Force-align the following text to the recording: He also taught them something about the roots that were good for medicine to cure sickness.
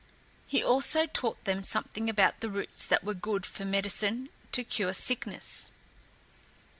He 0.47 0.63
also 0.63 1.05
taught 1.05 1.43
them 1.43 1.61
something 1.61 2.09
about 2.09 2.39
the 2.39 2.49
roots 2.49 2.87
that 2.87 3.03
were 3.03 3.13
good 3.13 3.45
for 3.45 3.65
medicine 3.65 4.29
to 4.51 4.63
cure 4.63 4.93
sickness. 4.93 5.73